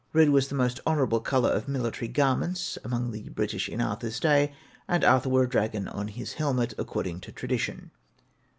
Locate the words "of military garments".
1.51-2.75